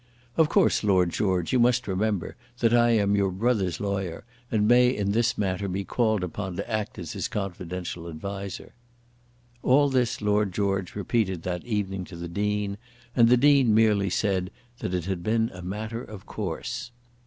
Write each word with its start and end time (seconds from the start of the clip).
"Of 0.35 0.49
course, 0.49 0.83
Lord 0.83 1.11
George, 1.11 1.53
you 1.53 1.59
must 1.59 1.87
remember 1.87 2.35
that 2.57 2.73
I 2.73 2.89
am 2.89 3.15
your 3.15 3.29
brother's 3.29 3.79
lawyer, 3.79 4.23
and 4.51 4.67
may 4.67 4.89
in 4.89 5.11
this 5.11 5.37
matter 5.37 5.67
be 5.67 5.83
called 5.83 6.23
upon 6.23 6.55
to 6.55 6.67
act 6.67 6.97
as 6.97 7.11
his 7.13 7.27
confidential 7.27 8.07
adviser." 8.07 8.73
All 9.61 9.89
this 9.89 10.19
Lord 10.19 10.53
George 10.53 10.95
repeated 10.95 11.43
that 11.43 11.63
evening 11.65 12.03
to 12.05 12.15
the 12.15 12.27
Dean, 12.27 12.79
and 13.15 13.29
the 13.29 13.37
Dean 13.37 13.75
merely 13.75 14.09
said 14.09 14.49
that 14.79 14.95
it 14.95 15.05
had 15.05 15.21
been 15.21 15.51
a 15.53 15.61
matter 15.61 16.03
of 16.03 16.25
course. 16.25 16.89